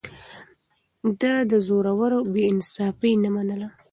[1.19, 3.69] ده د زورورو بې انصافي نه منله.